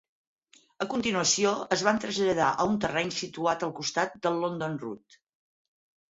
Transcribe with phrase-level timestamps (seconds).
[0.83, 5.19] A continuació, es van traslladar a un terreny situat al costat de London Road.